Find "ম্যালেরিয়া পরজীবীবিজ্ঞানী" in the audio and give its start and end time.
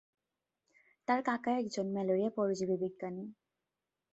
1.93-3.25